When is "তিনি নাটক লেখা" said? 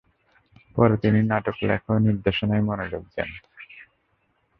0.97-1.89